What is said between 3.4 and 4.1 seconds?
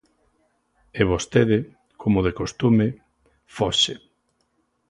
foxe.